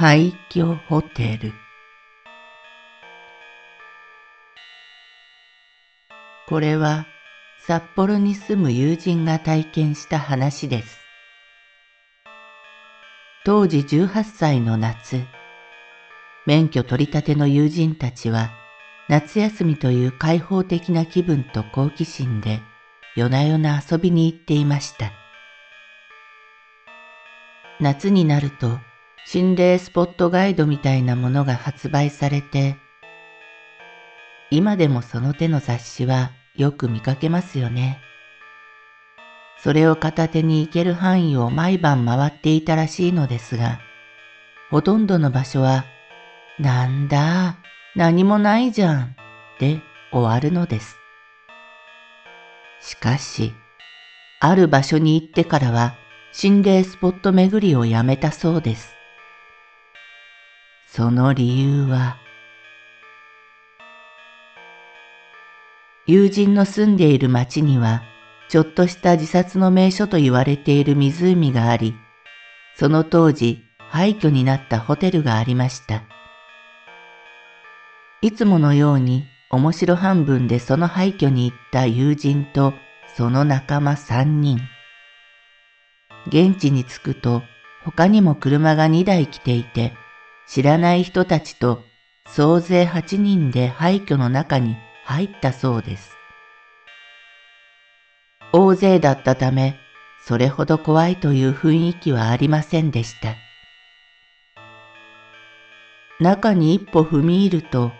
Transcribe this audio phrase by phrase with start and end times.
[0.00, 1.52] 廃墟ホテル
[6.48, 7.08] これは
[7.66, 11.00] 札幌に住む友人が体験した話です。
[13.44, 15.24] 当時18歳の夏、
[16.46, 18.52] 免許取り立ての友人たちは
[19.08, 22.60] 夏休みという開放的な気分と好奇心で
[23.16, 25.10] 夜な夜な遊びに行っていました。
[27.80, 28.78] 夏になると
[29.26, 32.76] 心霊スポットガイドみたいなものが発売されて、
[34.50, 38.00] 今でもその手の雑誌はよく見かけますよね。
[39.62, 43.80] それを片手に行ける範囲を毎晩回っていたらしいのですが、
[44.70, 45.84] ほとんどの場所は、
[46.58, 47.58] なんだ、
[47.94, 49.16] 何もないじゃん、
[49.58, 49.80] で
[50.12, 50.96] 終わるのです。
[52.80, 53.52] しかし、
[54.40, 55.96] ある場所に行ってからは
[56.32, 58.97] 心霊スポット巡りをやめたそうです。
[60.98, 62.16] その理由は、
[66.08, 68.02] 友人の住んでいる町には、
[68.48, 71.94] ちょっとした自殺の名所と言われている湖があり、
[72.74, 76.02] その当時廃墟になったホテルがありました。
[78.20, 82.74] いつものように面白半分でその廃墟に行った友人と
[83.16, 84.58] その仲間三人。
[86.26, 87.44] 現地に着くと
[87.84, 89.92] 他にも車が2台来ていて、
[90.48, 91.84] 知らない人たちと
[92.26, 96.12] 総勢8人で廃墟の中に入ったそうです。
[98.52, 99.76] 大勢だったため、
[100.24, 103.36] それほど怖いという雰囲気はありませんでした。
[106.18, 107.92] 中に一歩踏み入ると、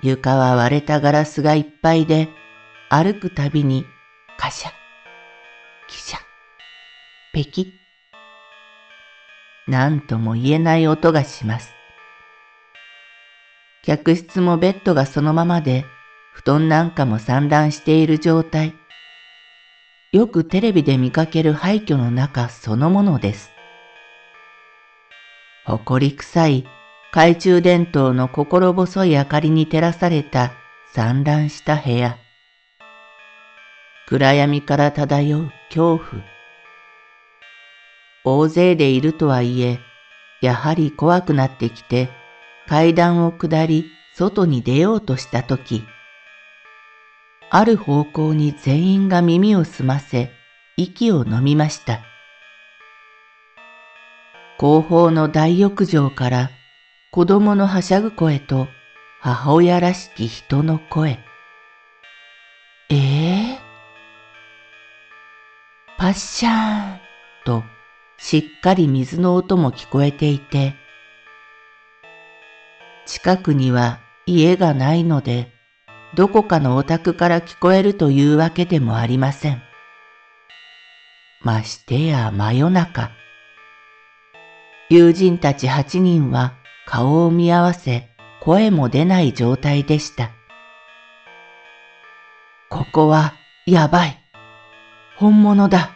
[0.00, 2.28] 床は割れたガラスがいっぱいで、
[2.88, 3.84] 歩くたびに
[4.38, 4.70] カシャ、
[5.88, 6.20] キシャ、
[7.32, 7.83] ペキッ
[9.66, 11.72] 何とも言えない音がします。
[13.82, 15.84] 客室もベッドがそのままで、
[16.32, 18.74] 布団なんかも散乱している状態。
[20.12, 23.50] よくテレビで見かける廃墟の中そのものです。
[25.64, 26.64] 埃臭い
[27.10, 30.52] 懐中電灯の心細い明かりに照らされた
[30.92, 32.18] 散乱した部屋。
[34.06, 36.33] 暗闇から漂う恐怖。
[38.24, 39.78] 大勢でいるとはいえ、
[40.40, 42.08] やはり怖くなってきて、
[42.66, 45.84] 階段を下り、外に出ようとしたとき、
[47.50, 50.30] ある方向に全員が耳を澄ませ、
[50.76, 52.00] 息を飲みました。
[54.58, 56.50] 後方の大浴場から
[57.10, 58.68] 子供のはしゃぐ声と
[59.20, 61.18] 母親らしき人の声。
[62.88, 63.58] ええー、
[65.98, 67.00] パッシャーン
[67.44, 67.62] と
[68.18, 70.74] しっかり水の音も聞こえていて、
[73.06, 75.52] 近くには家がないので、
[76.14, 79.62] どこかのお宅から聞こえるというわけでもありません。
[81.42, 83.10] ましてや真夜中。
[84.88, 86.54] 友人たち八人は
[86.86, 88.08] 顔を見合わせ
[88.40, 90.30] 声も出ない状態でした。
[92.70, 93.34] ここは
[93.66, 94.18] やばい。
[95.16, 95.94] 本物だ。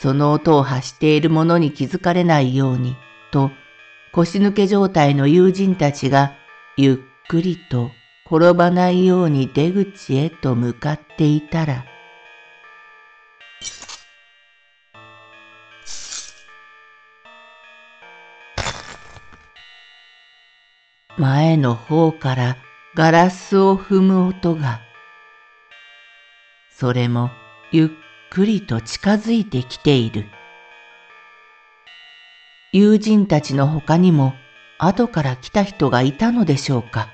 [0.00, 2.96] その音を発している者に気づかれないように、
[3.32, 3.50] と
[4.12, 6.34] 腰抜け状態の友人たちが
[6.76, 6.96] ゆっ
[7.28, 7.90] くりと
[8.30, 11.84] 転ばないように出口へと向かっていたら、
[21.16, 22.56] 前の方から
[22.94, 24.80] ガラスを踏む音が、
[26.70, 27.30] それも
[27.72, 30.26] ゆっくりくりと近づいてきている。
[32.72, 34.34] 友人たちの他にも
[34.78, 37.08] 後から来た人がいたのでしょうか。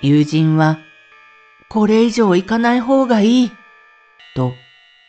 [0.00, 0.78] 友人は、
[1.68, 3.52] これ以上行かない方がいい、
[4.34, 4.52] と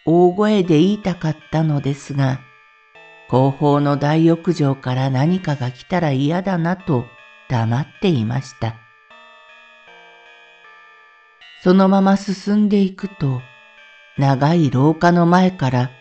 [0.05, 2.41] 大声で言いたかったのですが、
[3.29, 7.05] 後方の大浴場から何かが来たら嫌だなと
[7.47, 8.75] 黙っていました。
[11.63, 13.41] そのまま進んでいくと、
[14.17, 15.91] 長い廊下の前から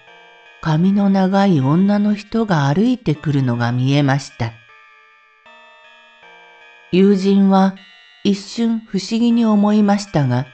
[0.62, 4.52] 髪の長い女の人が歩いてくるのが見えました。
[6.92, 7.74] 友人は
[8.24, 10.46] 一瞬不思議に思いましたが、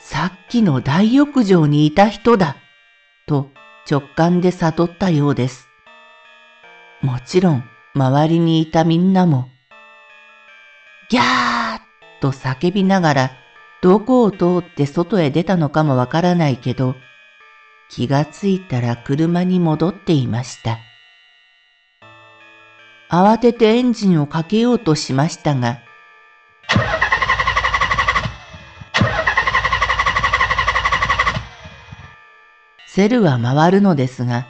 [0.00, 2.56] さっきの大浴場にいた人だ、
[3.26, 3.50] と
[3.88, 5.68] 直感で悟ったようです。
[7.02, 7.64] もちろん
[7.94, 9.48] 周りにいたみんなも、
[11.08, 11.80] ギャー
[12.20, 13.39] と叫びながら
[13.82, 16.96] どこを通って外へ出たのかもわからないけど、
[17.88, 20.78] 気がついたら車に戻っていました。
[23.10, 25.80] 慌ててエンジンをかけようとしましたが、
[32.86, 34.46] セルは回るのですが、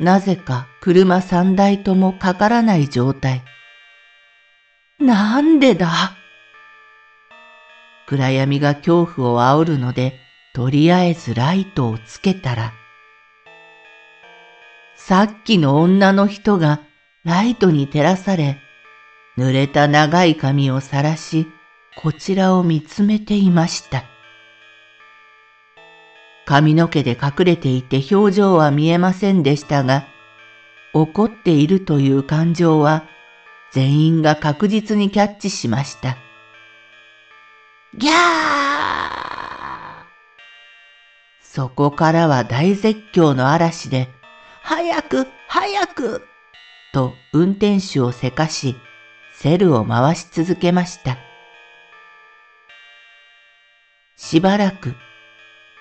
[0.00, 3.42] なぜか車三台ともかからない状態。
[4.98, 6.16] なんでだ？
[8.12, 10.18] 暗闇が恐怖を煽るので、
[10.52, 12.74] とりあえずライトをつけたら、
[14.96, 16.80] さっきの女の人が
[17.24, 18.58] ライトに照らされ、
[19.38, 21.46] 濡れた長い髪を晒し、
[22.02, 24.04] こちらを見つめていました。
[26.44, 30.06] 髪の毛で隠れていて表情は見えませんでしたが、
[30.92, 33.04] 怒っているという感情は
[33.72, 36.21] 全員が確実にキャッチしました。
[37.94, 38.14] ギャー
[41.42, 44.08] そこからは大絶叫の嵐で、
[44.62, 46.22] 早く早く
[46.94, 48.76] と運転手をせかし、
[49.34, 51.18] セルを回し続けました。
[54.16, 54.94] しばらく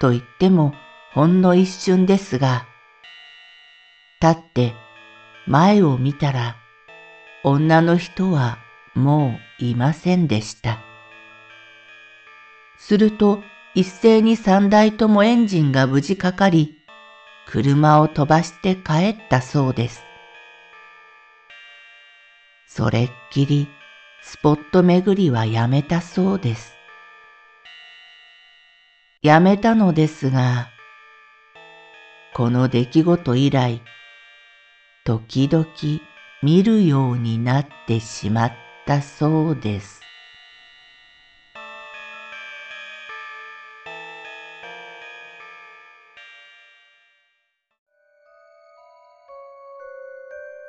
[0.01, 0.73] と言っても
[1.13, 2.65] ほんの一瞬ですが、
[4.21, 4.73] 立って
[5.47, 6.57] 前を見たら
[7.45, 8.57] 女の人は
[8.95, 10.90] もういませんでした。
[12.81, 13.43] すると
[13.75, 16.79] 一斉に三台ともエンジンが無事かかり、
[17.47, 20.03] 車を飛ばして帰ったそうです。
[22.67, 23.67] それっきり
[24.23, 26.73] スポット巡りはやめたそうです。
[29.21, 30.69] やめたのですが、
[32.33, 33.81] この出来事以来、
[35.05, 35.67] 時々
[36.41, 38.53] 見るようになってしまっ
[38.87, 40.01] たそうです。